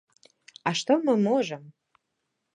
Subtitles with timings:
[0.71, 1.63] А што мы можам?